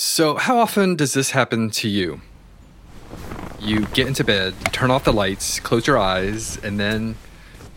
[0.00, 2.20] So, how often does this happen to you?
[3.58, 7.16] You get into bed, turn off the lights, close your eyes, and then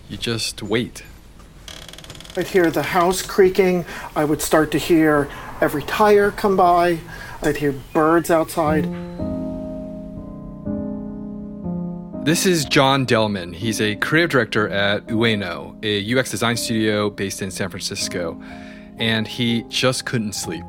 [0.08, 1.02] you just wait.
[2.38, 3.86] I'd hear the house creaking.
[4.16, 5.32] I would start to hear
[5.62, 7.00] every tire come by.
[7.42, 8.84] I'd hear birds outside.
[12.24, 13.52] This is John Delman.
[13.52, 18.40] He's a creative director at Ueno, a UX design studio based in San Francisco,
[19.00, 20.62] and he just couldn't sleep.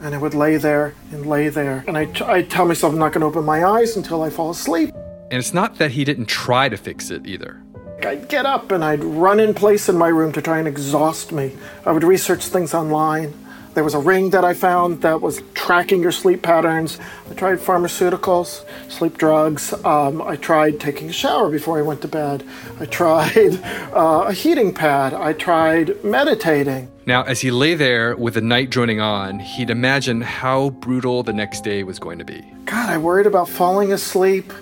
[0.00, 1.84] And I would lay there and lay there.
[1.86, 4.50] And I'd, I'd tell myself I'm not going to open my eyes until I fall
[4.50, 4.94] asleep.
[5.30, 7.62] And it's not that he didn't try to fix it either.
[8.02, 11.32] I'd get up and I'd run in place in my room to try and exhaust
[11.32, 11.54] me.
[11.84, 13.34] I would research things online.
[13.74, 16.98] There was a ring that I found that was tracking your sleep patterns.
[17.30, 19.72] I tried pharmaceuticals, sleep drugs.
[19.84, 22.42] Um, I tried taking a shower before I went to bed.
[22.80, 23.62] I tried
[23.92, 25.14] uh, a heating pad.
[25.14, 26.90] I tried meditating.
[27.10, 31.32] Now, as he lay there with the night droning on, he'd imagine how brutal the
[31.32, 32.40] next day was going to be.
[32.66, 34.52] God, I worried about falling asleep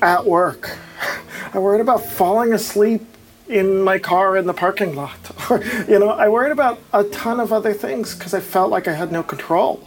[0.00, 0.78] at work.
[1.52, 3.02] I worried about falling asleep
[3.48, 5.18] in my car in the parking lot.
[5.88, 8.92] you know, I worried about a ton of other things because I felt like I
[8.92, 9.82] had no control.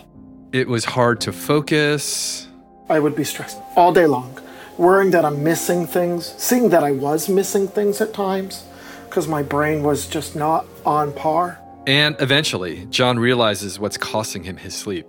[0.52, 2.50] It was hard to focus.
[2.90, 4.38] I would be stressed all day long,
[4.78, 8.66] worrying that I'm missing things, seeing that I was missing things at times
[9.06, 11.62] because my brain was just not on par.
[11.88, 15.06] And eventually, John realizes what's costing him his sleep.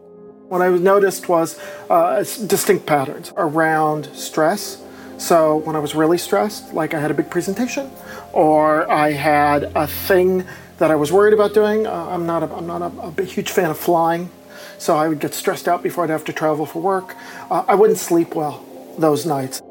[0.48, 1.58] What I noticed was
[1.90, 4.82] uh, distinct patterns around stress.
[5.18, 7.90] So when I was really stressed, like I had a big presentation,
[8.32, 10.44] or I had a thing
[10.78, 11.86] that I was worried about doing.
[11.86, 14.30] Uh, I'm not a, I'm not a, a, huge fan of flying,
[14.78, 17.16] so I would get stressed out before I'd have to travel for work.
[17.50, 18.64] Uh, I wouldn't sleep well
[18.98, 19.62] those nights.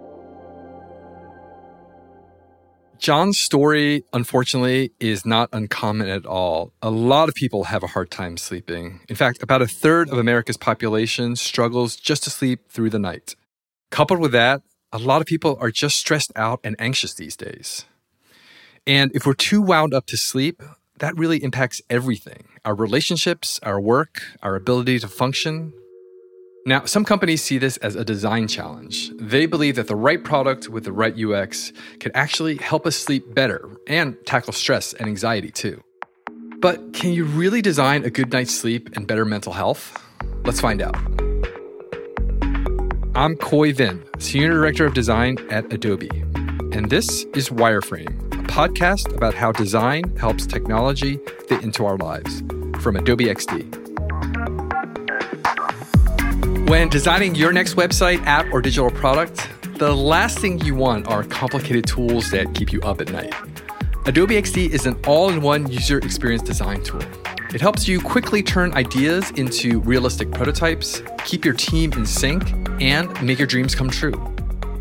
[3.05, 6.73] John's story, unfortunately, is not uncommon at all.
[6.81, 9.01] A lot of people have a hard time sleeping.
[9.07, 13.35] In fact, about a third of America's population struggles just to sleep through the night.
[13.91, 17.85] Coupled with that, a lot of people are just stressed out and anxious these days.
[18.87, 20.63] And if we're too wound up to sleep,
[20.97, 25.73] that really impacts everything our relationships, our work, our ability to function.
[26.67, 29.11] Now, some companies see this as a design challenge.
[29.19, 33.35] They believe that the right product with the right UX can actually help us sleep
[33.35, 35.83] better and tackle stress and anxiety too.
[36.57, 39.95] But can you really design a good night's sleep and better mental health?
[40.43, 40.95] Let's find out.
[43.13, 49.15] I'm Khoi Vinh, Senior Director of Design at Adobe, and this is Wireframe a podcast
[49.15, 52.41] about how design helps technology fit into our lives
[52.81, 53.84] from Adobe XD.
[56.65, 61.23] When designing your next website, app, or digital product, the last thing you want are
[61.23, 63.33] complicated tools that keep you up at night.
[64.07, 67.03] Adobe XD is an all in one user experience design tool.
[67.53, 73.21] It helps you quickly turn ideas into realistic prototypes, keep your team in sync, and
[73.21, 74.13] make your dreams come true.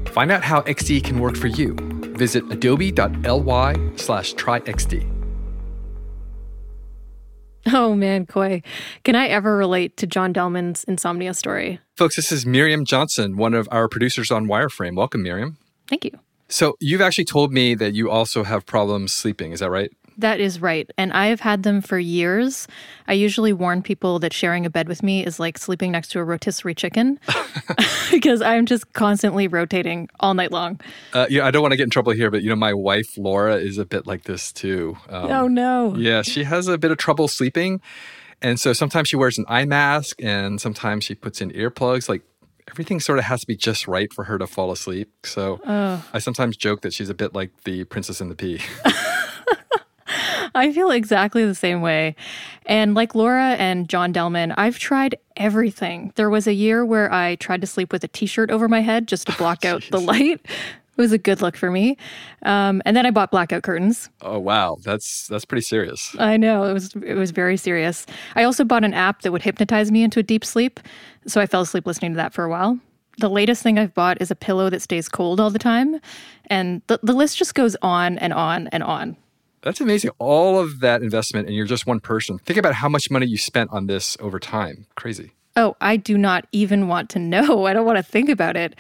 [0.07, 1.75] Find out how XD can work for you
[2.15, 5.14] visit adobe.ly slash tryxd.
[7.73, 8.63] Oh man, Khoi.
[9.05, 11.81] Can I ever relate to John Delman's insomnia story?
[11.97, 14.97] Folks, this is Miriam Johnson, one of our producers on Wireframe.
[14.97, 15.57] Welcome, Miriam.
[15.89, 16.11] Thank you.
[16.49, 19.53] So, you've actually told me that you also have problems sleeping.
[19.53, 19.91] Is that right?
[20.19, 20.91] That is right.
[20.97, 22.69] And I have had them for years.
[23.09, 26.21] I usually warn people that sharing a bed with me is like sleeping next to
[26.21, 27.19] a rotisserie chicken
[28.11, 30.81] because I'm just constantly rotating all night long.
[31.13, 33.17] Uh, yeah, I don't want to get in trouble here, but you know, my wife
[33.17, 34.97] Laura is a bit like this too.
[35.09, 35.95] Um, oh, no.
[35.97, 37.81] Yeah, she has a bit of trouble sleeping.
[38.43, 42.09] And so sometimes she wears an eye mask and sometimes she puts in earplugs.
[42.09, 42.23] Like
[42.69, 45.11] everything sort of has to be just right for her to fall asleep.
[45.25, 45.61] So
[46.13, 48.61] I sometimes joke that she's a bit like the princess and the pea.
[50.57, 52.15] I feel exactly the same way.
[52.67, 56.13] And like Laura and John Delman, I've tried everything.
[56.15, 58.81] There was a year where I tried to sleep with a t shirt over my
[58.81, 60.41] head just to block out the light.
[60.97, 61.97] It was a good look for me.
[62.43, 64.11] Um, and then I bought blackout curtains.
[64.23, 66.15] Oh wow, that's that's pretty serious.
[66.21, 68.07] I know it was it was very serious.
[68.37, 70.79] I also bought an app that would hypnotize me into a deep sleep,
[71.27, 72.79] so I fell asleep listening to that for a while.
[73.19, 75.99] The latest thing I've bought is a pillow that stays cold all the time,
[76.47, 79.17] and the the list just goes on and on and on.
[79.65, 80.11] That's amazing.
[80.19, 82.39] All of that investment, and you're just one person.
[82.39, 84.87] Think about how much money you spent on this over time.
[84.95, 85.33] Crazy.
[85.57, 87.67] Oh, I do not even want to know.
[87.67, 88.75] I don't want to think about it.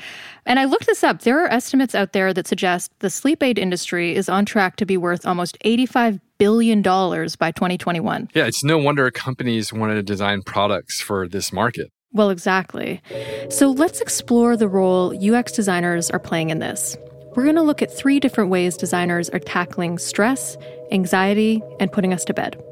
[0.44, 1.22] And I looked this up.
[1.22, 4.86] There are estimates out there that suggest the sleep aid industry is on track to
[4.86, 8.28] be worth almost $85 billion by 2021.
[8.34, 11.90] Yeah, it's no wonder companies wanted to design products for this market.
[12.12, 13.02] Well, exactly.
[13.48, 16.96] So let's explore the role UX designers are playing in this.
[17.34, 20.56] We're going to look at three different ways designers are tackling stress,
[20.92, 22.62] anxiety, and putting us to bed.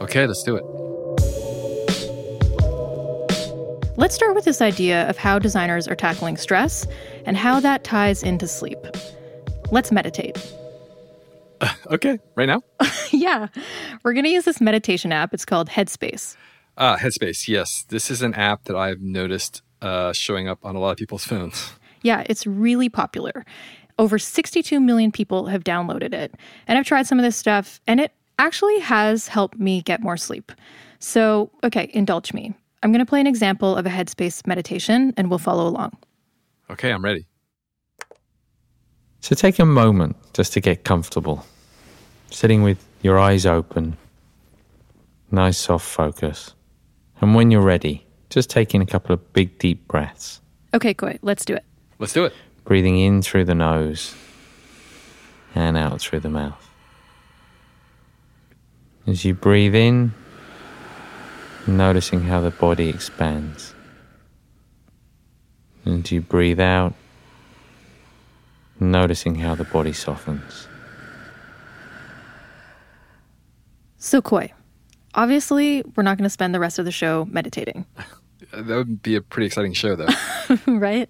[0.00, 0.64] Okay, let's do it.
[3.96, 6.86] Let's start with this idea of how designers are tackling stress
[7.24, 8.78] and how that ties into sleep.
[9.70, 10.38] Let's meditate.
[11.86, 12.62] Okay, right now?
[13.12, 13.46] yeah,
[14.02, 15.32] we're going to use this meditation app.
[15.32, 16.36] It's called Headspace.
[16.76, 17.84] Ah, Headspace, yes.
[17.88, 21.24] This is an app that I've noticed uh, showing up on a lot of people's
[21.24, 21.72] phones.
[22.02, 23.44] Yeah, it's really popular.
[23.98, 26.34] Over 62 million people have downloaded it.
[26.66, 30.16] And I've tried some of this stuff, and it actually has helped me get more
[30.16, 30.52] sleep.
[30.98, 32.54] So, okay, indulge me.
[32.82, 35.96] I'm going to play an example of a Headspace meditation, and we'll follow along.
[36.70, 37.26] Okay, I'm ready.
[39.20, 41.46] So take a moment just to get comfortable.
[42.30, 43.96] Sitting with your eyes open,
[45.30, 46.54] nice soft focus.
[47.20, 50.40] And when you're ready, just taking a couple of big deep breaths.
[50.74, 51.64] Okay, Khoi, let's do it.
[51.98, 52.32] Let's do it.
[52.64, 54.14] Breathing in through the nose
[55.54, 56.68] and out through the mouth.
[59.06, 60.14] As you breathe in,
[61.66, 63.74] noticing how the body expands.
[65.84, 66.94] And you breathe out,
[68.78, 70.68] noticing how the body softens.
[73.98, 74.52] So, Khoi,
[75.14, 77.86] obviously, we're not going to spend the rest of the show meditating,
[78.52, 80.08] That would be a pretty exciting show, though.
[80.66, 81.08] right?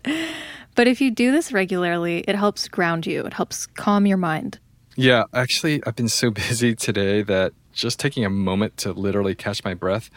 [0.74, 4.58] But if you do this regularly, it helps ground you, it helps calm your mind.
[4.96, 9.64] yeah, actually, I've been so busy today that just taking a moment to literally catch
[9.64, 10.10] my breath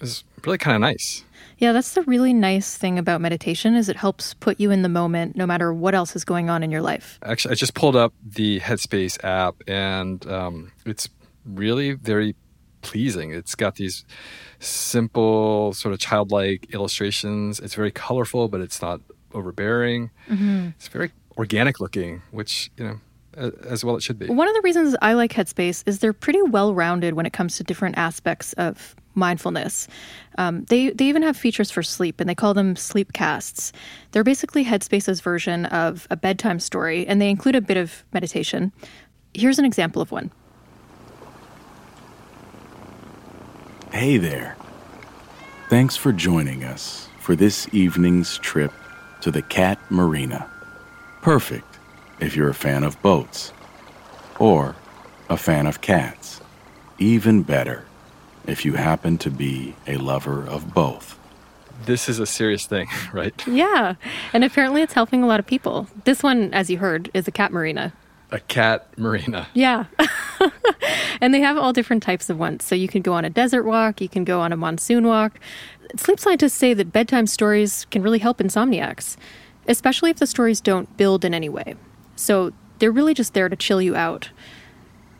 [0.00, 1.24] was really kind of nice.
[1.58, 4.88] Yeah, that's the really nice thing about meditation is it helps put you in the
[4.88, 7.18] moment no matter what else is going on in your life.
[7.22, 11.08] Actually, I just pulled up the Headspace app, and um, it's
[11.44, 12.34] really very
[12.80, 13.32] pleasing.
[13.32, 14.06] It's got these
[14.58, 17.60] simple, sort of childlike illustrations.
[17.60, 19.02] It's very colorful, but it's not
[19.34, 20.10] overbearing.
[20.28, 23.00] It's very organic looking, which you know,
[23.36, 24.26] as well it should be.
[24.26, 27.56] One of the reasons I like Headspace is they're pretty well rounded when it comes
[27.56, 29.88] to different aspects of mindfulness.
[30.38, 33.72] Um, they they even have features for sleep, and they call them sleep casts.
[34.12, 38.72] They're basically Headspace's version of a bedtime story, and they include a bit of meditation.
[39.34, 40.30] Here's an example of one.
[43.92, 44.56] Hey there.
[45.68, 48.72] Thanks for joining us for this evening's trip
[49.20, 50.48] to the Cat Marina.
[51.22, 51.78] Perfect
[52.20, 53.52] if you're a fan of boats
[54.38, 54.74] or
[55.28, 56.40] a fan of cats.
[56.98, 57.84] Even better
[58.46, 61.18] if you happen to be a lover of both.
[61.86, 63.46] This is a serious thing, right?
[63.46, 63.94] Yeah,
[64.32, 65.86] and apparently it's helping a lot of people.
[66.04, 67.92] This one, as you heard, is a cat marina.
[68.30, 69.48] A cat marina.
[69.54, 69.86] Yeah.
[71.20, 72.64] and they have all different types of ones.
[72.64, 75.38] So you can go on a desert walk, you can go on a monsoon walk.
[75.96, 79.16] Sleep scientists say that bedtime stories can really help insomniacs,
[79.66, 81.74] especially if the stories don't build in any way.
[82.16, 84.30] So they're really just there to chill you out.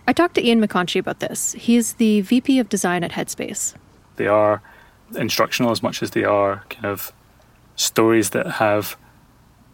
[0.06, 1.52] I talked to Ian McConchy about this.
[1.52, 3.74] He's the VP of design at Headspace.
[4.16, 4.62] They are
[5.14, 7.12] instructional as much as they are kind of
[7.76, 8.96] stories that have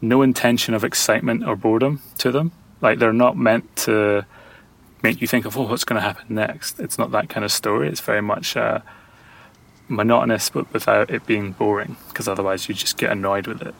[0.00, 2.52] no intention of excitement or boredom to them.
[2.80, 4.26] Like they're not meant to
[5.02, 6.80] make you think of, oh, what's going to happen next.
[6.80, 7.88] It's not that kind of story.
[7.88, 8.80] It's very much uh,
[9.88, 13.74] monotonous, but without it being boring, because otherwise you just get annoyed with it.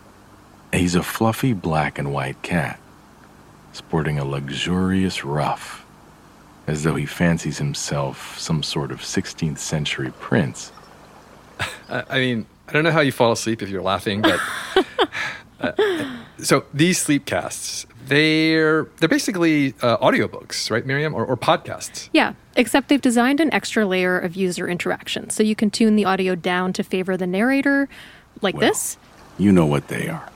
[0.73, 2.79] He's a fluffy black and white cat,
[3.73, 5.85] sporting a luxurious ruff,
[6.67, 10.73] as though he fancies himself some sort of 16th century prince.
[11.89, 14.41] I I mean, I don't know how you fall asleep if you're laughing, but
[15.61, 15.73] uh,
[16.39, 22.09] so these sleep casts, they're they're basically uh, audiobooks, right, Miriam, or, or podcasts.
[22.13, 25.31] Yeah, except they've designed an extra layer of user interaction.
[25.31, 27.89] So you can tune the audio down to favor the narrator,
[28.43, 28.99] like this.
[29.39, 30.31] You know what they are.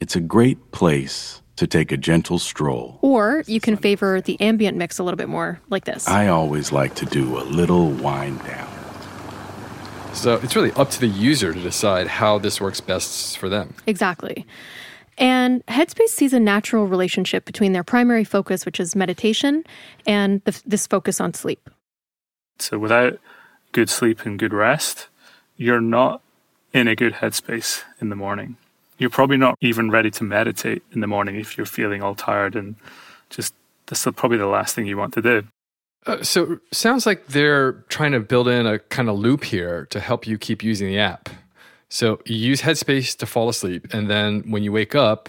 [0.00, 2.98] It's a great place to take a gentle stroll.
[3.02, 6.08] Or you can favor the ambient mix a little bit more, like this.
[6.08, 8.79] I always like to do a little wind down.
[10.12, 13.74] So it's really up to the user to decide how this works best for them.
[13.86, 14.46] exactly.
[15.18, 19.64] And Headspace sees a natural relationship between their primary focus, which is meditation,
[20.06, 21.68] and the, this focus on sleep.
[22.58, 23.18] So without
[23.72, 25.08] good sleep and good rest,
[25.56, 26.22] you're not
[26.72, 28.56] in a good headspace in the morning.
[28.96, 32.56] You're probably not even ready to meditate in the morning if you're feeling all tired
[32.56, 32.76] and
[33.28, 33.54] just
[33.86, 35.44] that's the- probably the last thing you want to do.
[36.06, 40.00] Uh, so sounds like they're trying to build in a kind of loop here to
[40.00, 41.28] help you keep using the app.
[41.88, 45.28] So you use Headspace to fall asleep, and then when you wake up,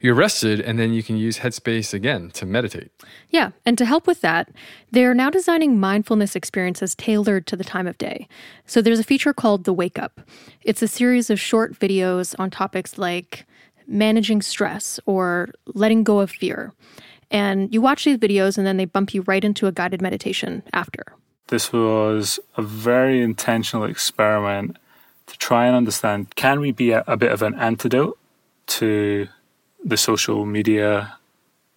[0.00, 2.90] you're rested, and then you can use Headspace again to meditate.
[3.28, 4.50] Yeah, and to help with that,
[4.90, 8.26] they're now designing mindfulness experiences tailored to the time of day.
[8.66, 10.22] So there's a feature called the Wake Up.
[10.62, 13.46] It's a series of short videos on topics like
[13.86, 16.72] managing stress or letting go of fear.
[17.30, 20.62] And you watch these videos and then they bump you right into a guided meditation
[20.72, 21.04] after.
[21.48, 24.76] This was a very intentional experiment
[25.26, 28.18] to try and understand can we be a, a bit of an antidote
[28.66, 29.28] to
[29.84, 31.16] the social media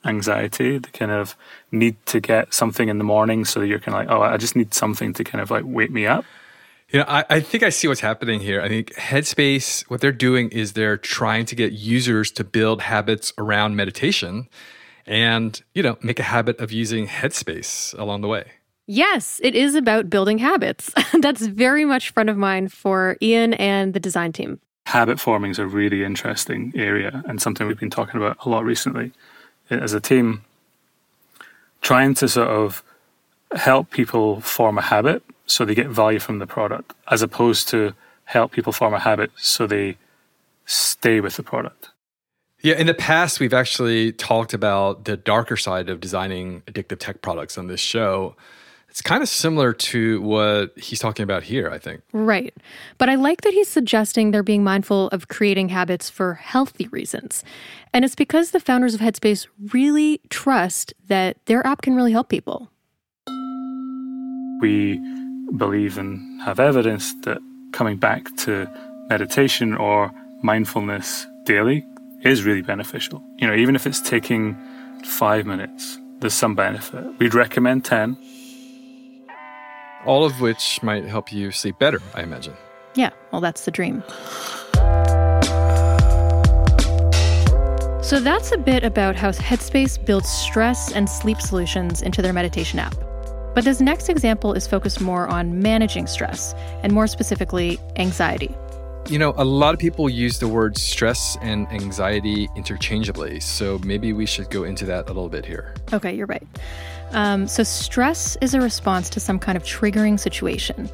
[0.06, 1.36] anxiety, the kind of
[1.72, 4.56] need to get something in the morning so you're kind of like, oh, I just
[4.56, 6.26] need something to kind of like wake me up.
[6.90, 8.62] You know, I, I think I see what's happening here.
[8.62, 13.34] I think Headspace, what they're doing is they're trying to get users to build habits
[13.38, 14.48] around meditation
[15.06, 18.52] and, you know, make a habit of using Headspace along the way.
[18.86, 20.92] Yes, it is about building habits.
[21.20, 24.60] That's very much front of mind for Ian and the design team.
[24.86, 28.66] Habit forming is a really interesting area and something we've been talking about a lot
[28.66, 29.12] recently
[29.72, 30.44] uh, as a team,
[31.82, 32.84] trying to sort of
[33.56, 37.94] help people form a habit so they get value from the product, as opposed to
[38.26, 39.98] help people form a habit so they
[40.66, 41.90] stay with the product.
[42.64, 47.22] Yeah, in the past, we've actually talked about the darker side of designing addictive tech
[47.22, 48.38] products on this show.
[48.88, 52.04] It's kind of similar to what he's talking about here, I think.
[52.14, 52.56] Right.
[52.98, 57.44] But I like that he's suggesting they're being mindful of creating habits for healthy reasons.
[57.92, 62.30] And it's because the founders of Headspace really trust that their app can really help
[62.30, 62.70] people.
[64.62, 65.02] We
[65.58, 67.40] believe and have evidence that
[67.74, 68.70] coming back to
[69.10, 71.84] meditation or mindfulness daily
[72.24, 73.24] is really beneficial.
[73.38, 74.56] You know, even if it's taking
[75.04, 77.04] five minutes, there's some benefit.
[77.20, 78.18] We'd recommend 10.
[80.06, 82.56] All of which might help you sleep better, I imagine.
[82.96, 84.04] Yeah, well, that's the dream.
[88.04, 92.80] So that's a bit about how Headspace builds stress and sleep solutions into their meditation
[92.80, 92.96] app.
[93.56, 96.54] But this next example is focused more on managing stress,
[96.84, 98.54] and more specifically, anxiety.
[99.08, 104.14] You know, a lot of people use the words stress and anxiety interchangeably, so maybe
[104.14, 105.76] we should go into that a little bit here.
[105.92, 106.48] Okay, you're right.
[107.12, 110.90] Um, so, stress is a response to some kind of triggering situation.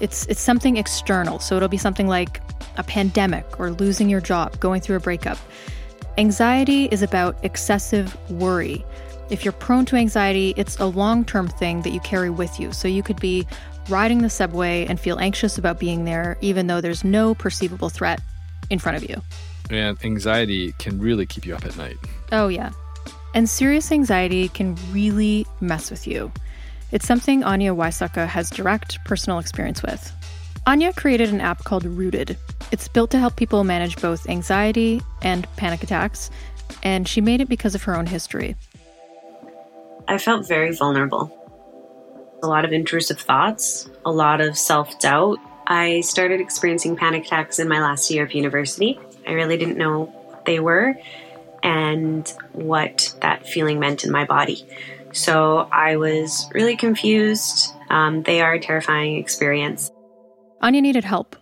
[0.00, 2.40] It's it's something external, so it'll be something like
[2.76, 5.38] a pandemic or losing your job, going through a breakup.
[6.16, 8.84] Anxiety is about excessive worry.
[9.30, 12.72] If you're prone to anxiety, it's a long term thing that you carry with you.
[12.72, 13.46] So you could be
[13.88, 18.20] riding the subway and feel anxious about being there, even though there's no perceivable threat
[18.70, 19.22] in front of you.
[19.70, 21.96] And anxiety can really keep you up at night.
[22.32, 22.70] Oh, yeah.
[23.34, 26.32] And serious anxiety can really mess with you.
[26.90, 30.12] It's something Anya Waisaka has direct personal experience with.
[30.66, 32.36] Anya created an app called Rooted.
[32.72, 36.30] It's built to help people manage both anxiety and panic attacks,
[36.82, 38.56] and she made it because of her own history.
[40.08, 41.37] I felt very vulnerable.
[42.42, 45.38] A lot of intrusive thoughts, a lot of self doubt.
[45.66, 48.98] I started experiencing panic attacks in my last year of university.
[49.26, 50.96] I really didn't know what they were
[51.62, 54.64] and what that feeling meant in my body.
[55.12, 57.74] So I was really confused.
[57.90, 59.90] Um, they are a terrifying experience.
[60.60, 61.36] Anya needed help.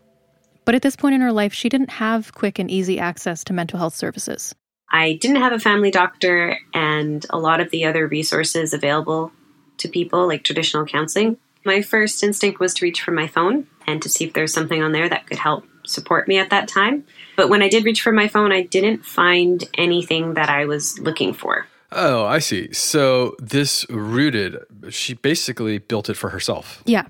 [0.65, 3.53] But at this point in her life, she didn't have quick and easy access to
[3.53, 4.55] mental health services.
[4.91, 9.33] I didn't have a family doctor and a lot of the other resources available
[9.79, 11.37] to people, like traditional counseling.
[11.65, 14.83] My first instinct was to reach for my phone and to see if there's something
[14.83, 17.05] on there that could help support me at that time.
[17.37, 20.99] But when I did reach for my phone, I didn't find anything that I was
[20.99, 21.67] looking for.
[21.93, 22.73] Oh, I see.
[22.73, 24.59] So this rooted,
[24.91, 26.83] she basically built it for herself.
[26.85, 27.07] Yeah.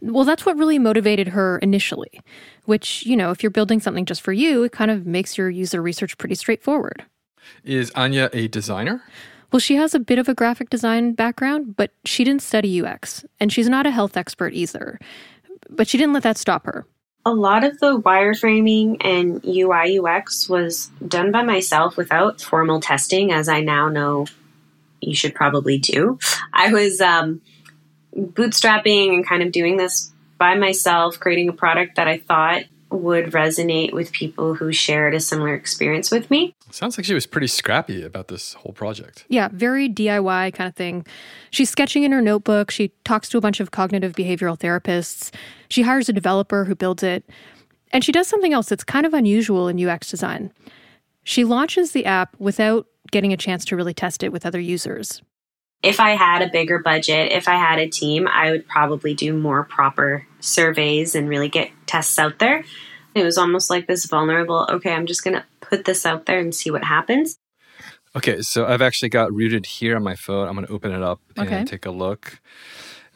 [0.00, 2.20] Well, that's what really motivated her initially,
[2.64, 5.50] which, you know, if you're building something just for you, it kind of makes your
[5.50, 7.04] user research pretty straightforward.
[7.64, 9.02] Is Anya a designer?
[9.56, 13.24] Well, she has a bit of a graphic design background, but she didn't study UX,
[13.40, 15.00] and she's not a health expert either.
[15.70, 16.84] But she didn't let that stop her.
[17.24, 23.32] A lot of the wireframing and UI UX was done by myself without formal testing,
[23.32, 24.26] as I now know
[25.00, 26.18] you should probably do.
[26.52, 27.40] I was um,
[28.14, 33.26] bootstrapping and kind of doing this by myself, creating a product that I thought would
[33.26, 36.54] resonate with people who shared a similar experience with me.
[36.70, 39.24] Sounds like she was pretty scrappy about this whole project.
[39.28, 41.06] Yeah, very DIY kind of thing.
[41.50, 42.70] She's sketching in her notebook.
[42.70, 45.32] She talks to a bunch of cognitive behavioral therapists.
[45.68, 47.28] She hires a developer who builds it.
[47.92, 50.52] And she does something else that's kind of unusual in UX design.
[51.24, 55.22] She launches the app without getting a chance to really test it with other users.
[55.82, 59.36] If I had a bigger budget, if I had a team, I would probably do
[59.36, 62.64] more proper surveys and really get tests out there.
[63.14, 66.38] It was almost like this vulnerable, okay, I'm just going to put this out there
[66.38, 67.36] and see what happens.
[68.14, 70.48] Okay, so I've actually got rooted here on my phone.
[70.48, 71.64] I'm going to open it up and Okay.
[71.64, 72.40] take a look.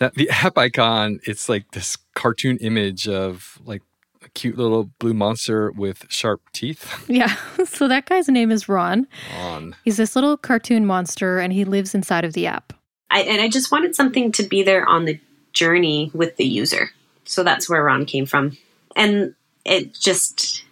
[0.01, 3.83] Now, the app icon, it's like this cartoon image of like
[4.23, 7.35] a cute little blue monster with sharp teeth Yeah,
[7.65, 9.07] so that guy's name is Ron.
[9.39, 9.75] on.
[9.85, 12.73] He's this little cartoon monster, and he lives inside of the app.
[13.11, 15.19] I, and I just wanted something to be there on the
[15.53, 16.91] journey with the user.
[17.25, 18.57] So that's where Ron came from.
[18.97, 19.35] And
[19.65, 20.65] it just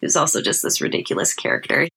[0.00, 1.88] it was also just this ridiculous character.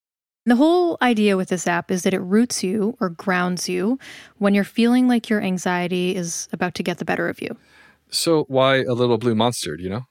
[0.45, 3.97] The whole idea with this app is that it roots you or grounds you
[4.37, 7.57] when you're feeling like your anxiety is about to get the better of you.
[8.09, 10.05] So why a little blue monster, do you know?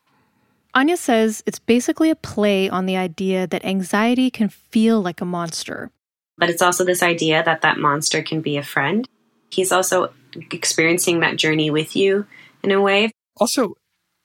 [0.75, 5.25] Anya says it's basically a play on the idea that anxiety can feel like a
[5.25, 5.93] monster.
[6.37, 9.09] But it's also this idea that that monster can be a friend.
[9.51, 10.13] He's also
[10.51, 12.27] experiencing that journey with you
[12.65, 13.13] in a way.
[13.37, 13.77] Also,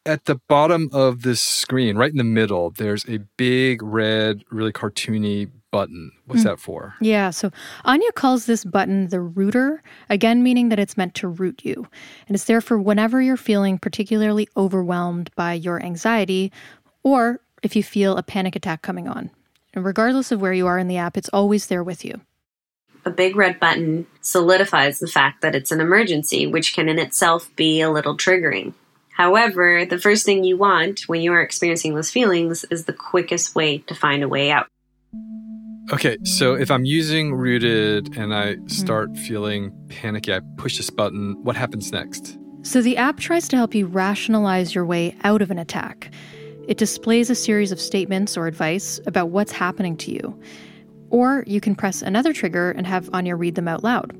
[0.10, 4.72] at the bottom of this screen, right in the middle, there's a big red, really
[4.72, 6.12] cartoony button.
[6.26, 6.46] What's mm.
[6.46, 6.96] that for?
[7.00, 7.52] Yeah, so
[7.86, 11.88] Anya calls this button the rooter, again, meaning that it's meant to root you.
[12.28, 16.52] And it's there for whenever you're feeling particularly overwhelmed by your anxiety
[17.04, 19.30] or if you feel a panic attack coming on.
[19.76, 22.20] And regardless of where you are in the app, it's always there with you.
[23.06, 27.56] A big red button solidifies the fact that it's an emergency, which can in itself
[27.56, 28.74] be a little triggering.
[29.20, 33.54] However, the first thing you want when you are experiencing those feelings is the quickest
[33.54, 34.68] way to find a way out.
[35.92, 41.36] Okay, so if I'm using Rooted and I start feeling panicky, I push this button,
[41.44, 42.38] what happens next?
[42.62, 46.14] So the app tries to help you rationalize your way out of an attack.
[46.70, 50.42] It displays a series of statements or advice about what's happening to you.
[51.10, 54.18] Or you can press another trigger and have Anya read them out loud.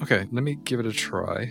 [0.00, 1.50] Okay, let me give it a try.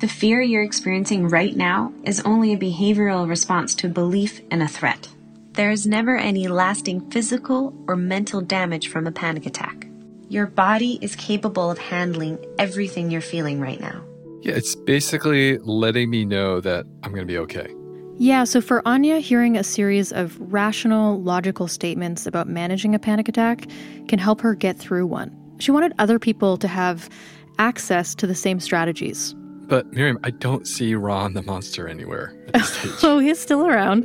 [0.00, 4.62] The fear you're experiencing right now is only a behavioral response to a belief in
[4.62, 5.10] a threat.
[5.52, 9.88] There is never any lasting physical or mental damage from a panic attack.
[10.30, 14.02] Your body is capable of handling everything you're feeling right now.
[14.40, 17.68] Yeah, it's basically letting me know that I'm going to be okay.
[18.16, 23.28] Yeah, so for Anya, hearing a series of rational, logical statements about managing a panic
[23.28, 23.66] attack
[24.08, 25.36] can help her get through one.
[25.58, 27.10] She wanted other people to have
[27.58, 29.34] access to the same strategies.
[29.70, 32.34] But Miriam, I don't see Ron the monster anywhere.
[33.04, 34.04] oh, he's still around.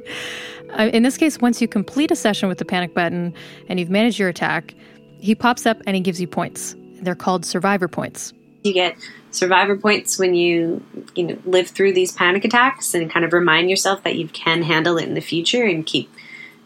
[0.78, 3.34] Uh, in this case, once you complete a session with the panic button
[3.68, 4.76] and you've managed your attack,
[5.20, 6.76] he pops up and he gives you points.
[7.02, 8.32] They're called survivor points.
[8.64, 8.96] You get
[9.32, 10.84] survivor points when you
[11.16, 14.62] you know live through these panic attacks and kind of remind yourself that you can
[14.62, 16.12] handle it in the future and keep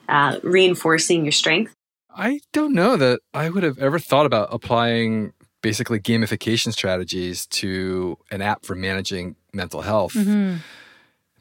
[0.09, 1.73] uh, reinforcing your strength.
[2.13, 8.17] I don't know that I would have ever thought about applying basically gamification strategies to
[8.31, 10.13] an app for managing mental health.
[10.13, 10.57] Mm-hmm.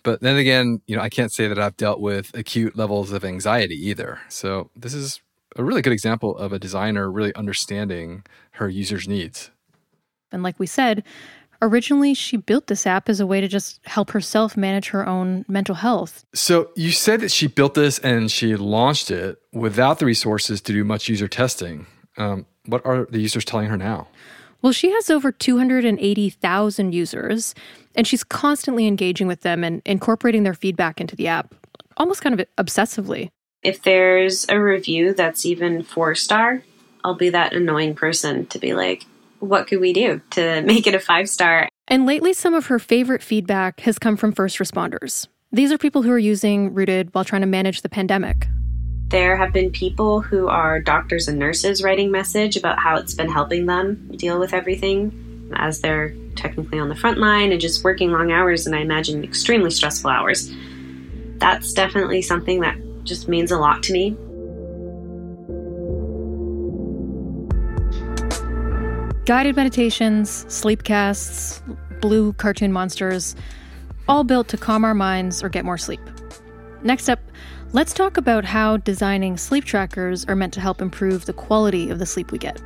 [0.02, 3.24] But then again, you know, I can't say that I've dealt with acute levels of
[3.24, 4.20] anxiety either.
[4.28, 5.20] So this is
[5.56, 9.50] a really good example of a designer really understanding her users' needs.
[10.30, 11.04] And like we said,
[11.60, 15.44] originally she built this app as a way to just help herself manage her own
[15.48, 16.24] mental health.
[16.34, 20.72] So you said that she built this and she launched it without the resources to
[20.72, 21.86] do much user testing.
[22.16, 24.08] Um, what are the users telling her now?
[24.60, 27.54] Well, she has over 280,000 users,
[27.94, 31.54] and she's constantly engaging with them and incorporating their feedback into the app,
[31.96, 33.30] almost kind of obsessively.
[33.62, 36.62] If there's a review that's even four star,
[37.04, 39.04] I'll be that annoying person to be like,
[39.38, 41.68] what could we do to make it a five star?
[41.86, 45.28] And lately, some of her favorite feedback has come from first responders.
[45.52, 48.48] These are people who are using Rooted while trying to manage the pandemic.
[49.08, 53.30] There have been people who are doctors and nurses writing message about how it's been
[53.30, 58.12] helping them deal with everything as they're technically on the front line and just working
[58.12, 60.52] long hours and I imagine extremely stressful hours.
[61.38, 64.10] That's definitely something that just means a lot to me.
[69.24, 71.62] Guided meditations, sleep casts,
[72.02, 73.34] blue cartoon monsters,
[74.06, 76.00] all built to calm our minds or get more sleep.
[76.82, 77.20] Next up,
[77.72, 81.98] Let's talk about how designing sleep trackers are meant to help improve the quality of
[81.98, 82.62] the sleep we get.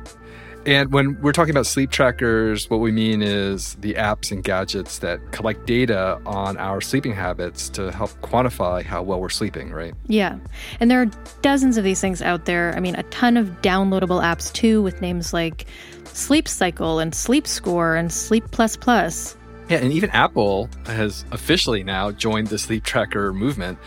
[0.65, 4.99] And when we're talking about sleep trackers, what we mean is the apps and gadgets
[4.99, 9.93] that collect data on our sleeping habits to help quantify how well we're sleeping, right?
[10.07, 10.39] Yeah.
[10.79, 11.07] And there are
[11.41, 12.73] dozens of these things out there.
[12.73, 15.65] I mean, a ton of downloadable apps too, with names like
[16.05, 19.35] Sleep Cycle and Sleep Score and Sleep Plus Plus.
[19.67, 23.79] Yeah, and even Apple has officially now joined the sleep tracker movement.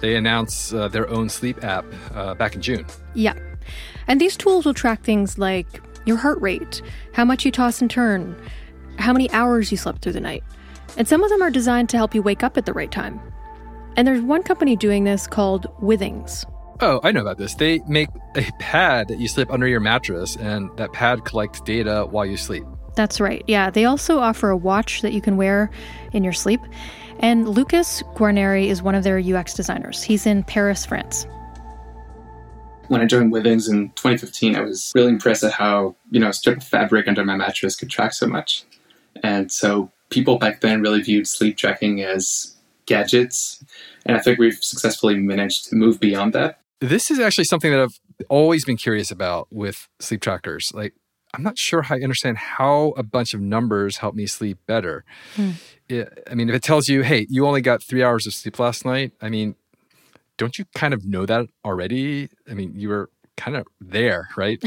[0.00, 2.86] They announced uh, their own sleep app uh, back in June.
[3.14, 3.34] Yeah.
[4.06, 6.82] And these tools will track things like your heart rate,
[7.12, 8.36] how much you toss and turn,
[8.98, 10.44] how many hours you slept through the night.
[10.96, 13.20] And some of them are designed to help you wake up at the right time.
[13.96, 16.44] And there's one company doing this called Withings.
[16.80, 17.54] Oh, I know about this.
[17.54, 22.06] They make a pad that you slip under your mattress, and that pad collects data
[22.10, 22.64] while you sleep.
[22.94, 23.42] That's right.
[23.46, 23.70] Yeah.
[23.70, 25.70] They also offer a watch that you can wear
[26.12, 26.60] in your sleep.
[27.20, 30.02] And Lucas Guarneri is one of their UX designers.
[30.02, 31.26] He's in Paris, France.
[32.88, 36.32] When I joined Withings in 2015, I was really impressed at how, you know, a
[36.32, 38.64] strip of fabric under my mattress could track so much.
[39.22, 42.54] And so people back then really viewed sleep tracking as
[42.86, 43.64] gadgets.
[44.04, 46.60] And I think we've successfully managed to move beyond that.
[46.80, 47.98] This is actually something that I've
[48.28, 50.70] always been curious about with sleep trackers.
[50.72, 50.94] Like,
[51.34, 55.04] I'm not sure how I understand how a bunch of numbers help me sleep better.
[55.34, 55.50] Hmm.
[55.88, 58.58] It, I mean, if it tells you, hey, you only got three hours of sleep
[58.58, 59.54] last night, I mean,
[60.36, 62.28] don't you kind of know that already?
[62.50, 64.62] I mean, you were kind of there, right?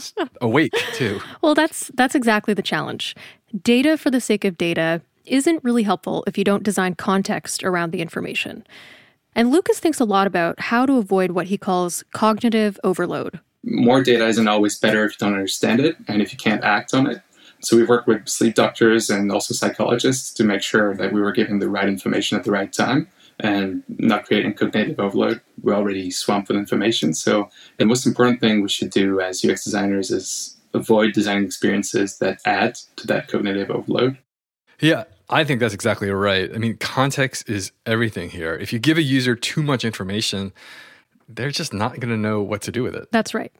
[0.40, 1.20] awake too.
[1.42, 3.14] Well, that's that's exactly the challenge.
[3.62, 7.92] Data for the sake of data isn't really helpful if you don't design context around
[7.92, 8.66] the information.
[9.34, 13.40] And Lucas thinks a lot about how to avoid what he calls cognitive overload.
[13.66, 16.94] More data isn't always better if you don't understand it and if you can't act
[16.94, 17.22] on it.
[17.60, 21.32] So we've worked with sleep doctors and also psychologists to make sure that we were
[21.32, 23.08] giving the right information at the right time
[23.40, 25.40] and not creating cognitive overload.
[25.62, 27.14] We're already swamped with information.
[27.14, 27.48] So
[27.78, 32.38] the most important thing we should do as UX designers is avoid designing experiences that
[32.44, 34.18] add to that cognitive overload.
[34.80, 36.52] Yeah, I think that's exactly right.
[36.54, 38.54] I mean, context is everything here.
[38.54, 40.52] If you give a user too much information,
[41.28, 43.08] they're just not going to know what to do with it.
[43.12, 43.52] That's right.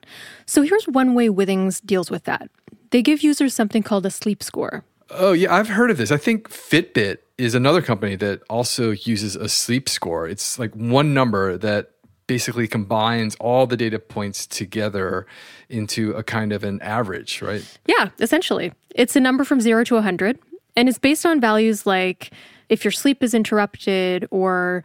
[0.47, 2.51] So here's one way Withings deals with that.
[2.91, 4.85] They give users something called a sleep score.
[5.11, 6.11] Oh, yeah, I've heard of this.
[6.11, 10.29] I think Fitbit is another company that also uses a sleep score.
[10.29, 11.91] It's like one number that
[12.27, 15.27] basically combines all the data points together
[15.69, 17.65] into a kind of an average, right?
[17.87, 18.73] Yeah, essentially.
[18.95, 20.39] It's a number from 0 to 100
[20.77, 22.31] and it's based on values like
[22.69, 24.85] if your sleep is interrupted or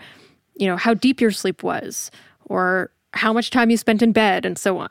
[0.55, 2.11] you know how deep your sleep was
[2.49, 4.89] or how much time you spent in bed and so on.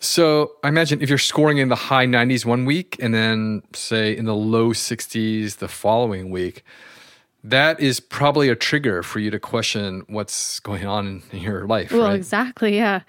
[0.00, 4.16] So I imagine if you're scoring in the high 90s one week and then say
[4.16, 6.64] in the low 60s the following week,
[7.44, 11.92] that is probably a trigger for you to question what's going on in your life.
[11.92, 12.14] Well, right?
[12.14, 12.76] exactly.
[12.76, 13.00] Yeah.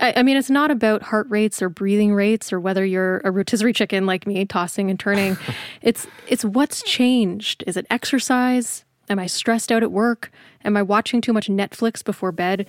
[0.00, 3.30] I, I, mean, it's not about heart rates or breathing rates or whether you're a
[3.30, 5.38] rotisserie chicken like me, tossing and turning.
[5.82, 7.62] it's it's what's changed.
[7.66, 8.84] Is it exercise?
[9.08, 10.32] Am I stressed out at work?
[10.64, 12.66] Am I watching too much Netflix before bed?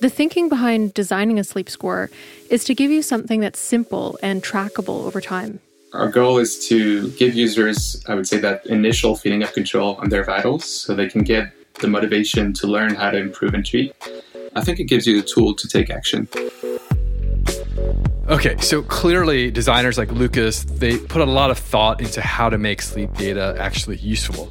[0.00, 2.10] The thinking behind designing a sleep score
[2.48, 5.60] is to give you something that's simple and trackable over time.
[5.92, 10.08] Our goal is to give users, I would say, that initial feeling of control on
[10.08, 13.94] their vitals so they can get the motivation to learn how to improve and treat.
[14.56, 16.28] I think it gives you the tool to take action.
[18.28, 22.56] Okay, so clearly designers like Lucas, they put a lot of thought into how to
[22.56, 24.50] make sleep data actually useful.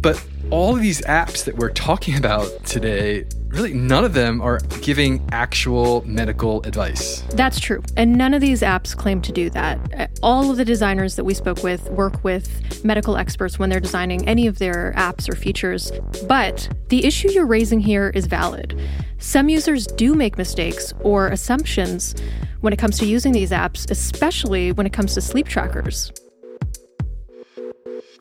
[0.00, 3.26] But all of these apps that we're talking about today,
[3.56, 7.22] really none of them are giving actual medical advice.
[7.32, 7.82] That's true.
[7.96, 9.78] And none of these apps claim to do that.
[9.94, 13.80] Uh, all of the designers that we spoke with work with medical experts when they're
[13.80, 15.90] designing any of their apps or features.
[16.28, 18.78] But the issue you're raising here is valid.
[19.18, 22.14] Some users do make mistakes or assumptions
[22.60, 26.12] when it comes to using these apps, especially when it comes to sleep trackers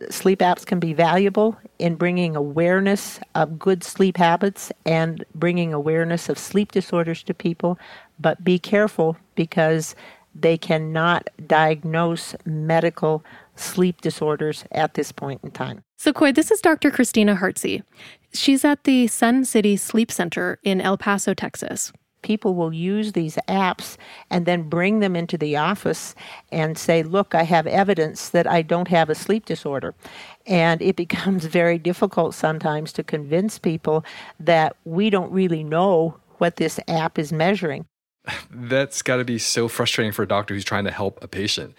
[0.10, 6.30] sleep apps can be valuable in bringing awareness of good sleep habits and bringing awareness
[6.30, 7.78] of sleep disorders to people.
[8.20, 9.96] But be careful because
[10.34, 13.24] they cannot diagnose medical
[13.56, 15.84] sleep disorders at this point in time.
[15.98, 16.92] So, Khoi, this is Dr.
[16.92, 17.84] Christina Hartze.
[18.34, 21.94] She's at the Sun City Sleep Center in El Paso, Texas
[22.26, 23.98] people will use these apps
[24.32, 26.16] and then bring them into the office
[26.52, 29.94] and say, Look, I have evidence that I don't have a sleep disorder.
[30.46, 34.06] And it becomes very difficult sometimes to convince people
[34.40, 37.86] that we don't really know what this app is measuring.
[38.52, 41.74] That's got to be so frustrating for a doctor who's trying to help a patient.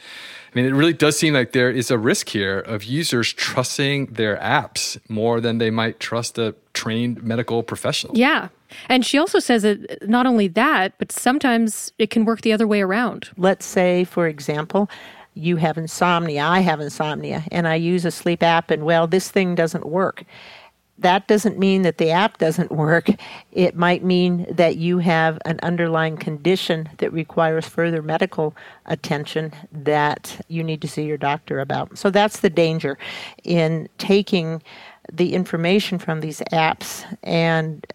[0.52, 4.06] I mean, it really does seem like there is a risk here of users trusting
[4.06, 8.16] their apps more than they might trust a trained medical professional.
[8.16, 8.48] Yeah.
[8.88, 12.66] And she also says that not only that, but sometimes it can work the other
[12.66, 13.28] way around.
[13.36, 14.90] Let's say, for example,
[15.36, 19.30] you have insomnia, I have insomnia, and I use a sleep app, and well, this
[19.30, 20.24] thing doesn't work
[20.98, 23.10] that doesn't mean that the app doesn't work.
[23.52, 30.40] It might mean that you have an underlying condition that requires further medical attention that
[30.48, 31.98] you need to see your doctor about.
[31.98, 32.96] So that's the danger
[33.44, 34.62] in taking
[35.12, 37.86] the information from these apps and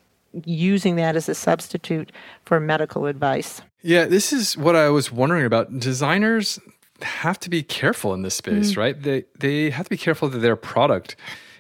[0.46, 2.12] using that as a substitute
[2.46, 3.62] for medical advice.
[3.82, 5.80] Yeah, this is what I was wondering about.
[5.80, 6.60] Designers
[7.04, 8.78] have to be careful in this space, mm.
[8.78, 9.02] right?
[9.02, 11.16] They they have to be careful that their product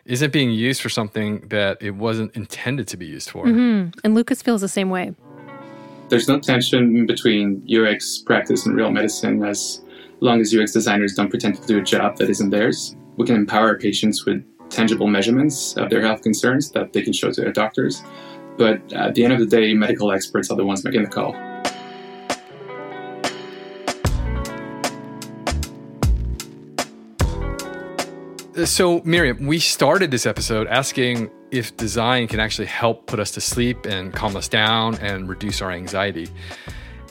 [0.05, 3.45] isn't being used for something that it wasn't intended to be used for.
[3.45, 3.99] Mm-hmm.
[4.03, 5.13] And Lucas feels the same way.
[6.09, 9.81] There's no tension between UX practice and real medicine as
[10.19, 12.95] long as UX designers don't pretend to do a job that isn't theirs.
[13.17, 17.31] We can empower patients with tangible measurements of their health concerns that they can show
[17.31, 18.03] to their doctors.
[18.57, 21.33] But at the end of the day, medical experts are the ones making the call.
[28.65, 33.41] So, Miriam, we started this episode asking if design can actually help put us to
[33.41, 36.29] sleep and calm us down and reduce our anxiety.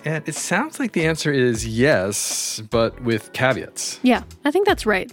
[0.04, 4.00] And it sounds like the answer is yes, but with caveats.
[4.02, 5.12] Yeah, I think that's right.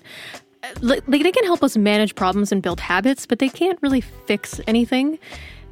[0.64, 4.02] Uh, Like they can help us manage problems and build habits, but they can't really
[4.02, 5.20] fix anything.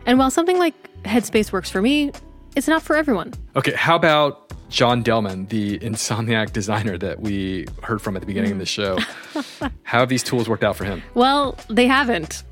[0.05, 0.73] And while something like
[1.03, 2.11] Headspace works for me,
[2.55, 3.33] it's not for everyone.
[3.55, 8.51] Okay, how about John Delman, the insomniac designer that we heard from at the beginning
[8.51, 8.97] of the show?
[9.83, 11.03] how have these tools worked out for him?
[11.13, 12.43] Well, they haven't.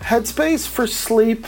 [0.00, 1.46] Headspace for sleep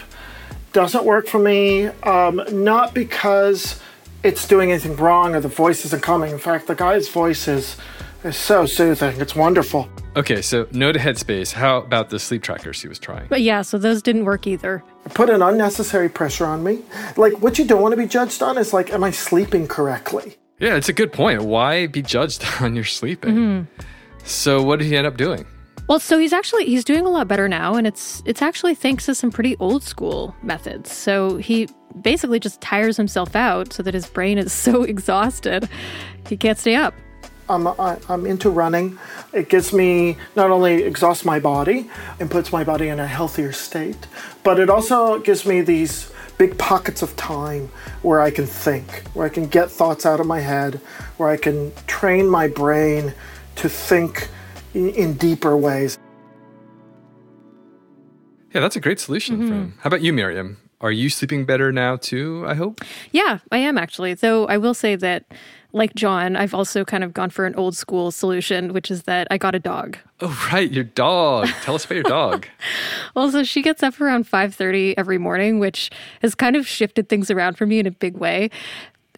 [0.73, 1.87] doesn't work for me.
[1.87, 3.81] Um, not because
[4.23, 6.31] it's doing anything wrong or the voice isn't coming.
[6.33, 7.77] In fact, the guy's voice is,
[8.24, 9.20] is so soothing.
[9.20, 9.88] It's wonderful.
[10.16, 11.52] Okay, so no to Headspace.
[11.52, 13.26] How about the sleep trackers he was trying?
[13.28, 14.83] But yeah, so those didn't work either.
[15.14, 16.80] Put an unnecessary pressure on me.
[17.16, 20.37] Like, what you don't want to be judged on is like, am I sleeping correctly?
[20.59, 21.42] Yeah, it's a good point.
[21.42, 23.35] Why be judged on your sleeping?
[23.35, 23.83] Mm-hmm.
[24.24, 25.46] So, what did he end up doing?
[25.90, 29.06] Well, so he's actually he's doing a lot better now, and it's it's actually thanks
[29.06, 30.92] to some pretty old school methods.
[30.92, 31.68] So he
[32.00, 35.68] basically just tires himself out so that his brain is so exhausted
[36.28, 36.94] he can't stay up.
[37.50, 38.98] I'm, I, I'm into running.
[39.32, 43.52] It gives me not only exhausts my body and puts my body in a healthier
[43.52, 44.06] state,
[44.44, 47.68] but it also gives me these big pockets of time
[48.02, 50.76] where I can think, where I can get thoughts out of my head,
[51.16, 53.12] where I can train my brain
[53.56, 54.28] to think
[54.72, 55.98] in, in deeper ways.
[58.54, 59.48] Yeah, that's a great solution mm-hmm.
[59.48, 59.78] for him.
[59.80, 60.56] How about you, Miriam?
[60.80, 62.44] Are you sleeping better now too?
[62.46, 62.80] I hope.
[63.12, 64.14] Yeah, I am actually.
[64.14, 65.24] Though I will say that,
[65.72, 69.28] like John, I've also kind of gone for an old school solution, which is that
[69.30, 69.98] I got a dog.
[70.20, 71.48] Oh, right, your dog.
[71.62, 72.46] Tell us about your dog.
[73.16, 75.90] Well, so she gets up around 5:30 every morning, which
[76.22, 78.50] has kind of shifted things around for me in a big way.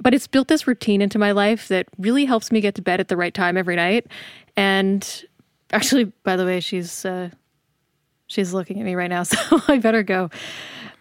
[0.00, 2.98] But it's built this routine into my life that really helps me get to bed
[3.00, 4.06] at the right time every night.
[4.56, 5.06] And
[5.72, 7.28] actually, by the way, she's uh,
[8.26, 9.38] she's looking at me right now, so
[9.68, 10.30] I better go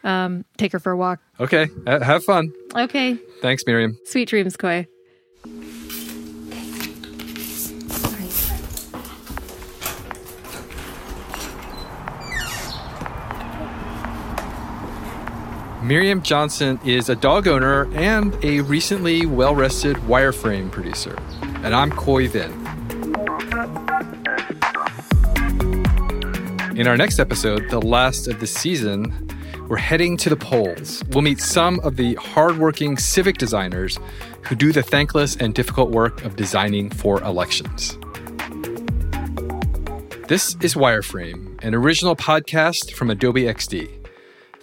[0.03, 1.19] um, take her for a walk.
[1.39, 2.51] Okay, ha- have fun.
[2.75, 3.97] Okay, Thanks, Miriam.
[4.05, 4.85] sweet dreams, Khoi.
[15.83, 21.17] Miriam Johnson is a dog owner and a recently well rested wireframe producer.
[21.63, 22.51] And I'm Khoi Vinh.
[26.77, 29.27] In our next episode, the last of the season,
[29.69, 31.03] we're heading to the polls.
[31.09, 33.97] We'll meet some of the hardworking civic designers
[34.43, 37.97] who do the thankless and difficult work of designing for elections.
[40.27, 44.00] This is Wireframe, an original podcast from Adobe XD.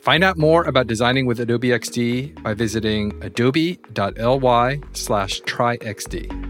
[0.08, 6.47] Find out more about designing with Adobe XD by visiting adobe.ly slash tryxd.